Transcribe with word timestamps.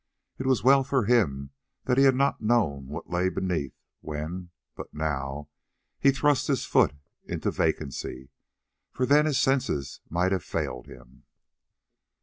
It 0.39 0.47
was 0.47 0.63
well 0.63 0.83
for 0.83 1.03
him 1.05 1.51
that 1.83 1.99
he 1.99 2.05
had 2.05 2.15
not 2.15 2.41
known 2.41 2.87
what 2.87 3.11
lay 3.11 3.29
beneath 3.29 3.75
when, 3.99 4.49
but 4.73 4.91
now, 4.91 5.47
he 5.99 6.09
thrust 6.09 6.47
his 6.47 6.65
foot 6.65 6.95
into 7.25 7.51
vacancy, 7.51 8.29
for 8.91 9.05
then 9.05 9.27
his 9.27 9.39
senses 9.39 10.01
might 10.09 10.31
have 10.31 10.43
failed 10.43 10.87
him. 10.87 11.25